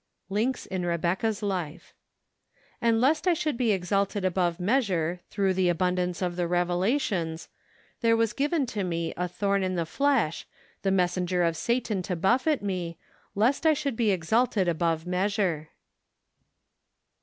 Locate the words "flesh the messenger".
9.85-11.43